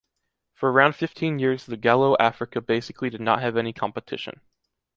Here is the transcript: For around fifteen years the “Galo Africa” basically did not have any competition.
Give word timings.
For 0.55 0.71
around 0.71 0.93
fifteen 0.95 1.37
years 1.37 1.67
the 1.67 1.77
“Galo 1.77 2.17
Africa” 2.19 2.59
basically 2.59 3.11
did 3.11 3.21
not 3.21 3.39
have 3.41 3.55
any 3.55 3.71
competition. 3.71 4.41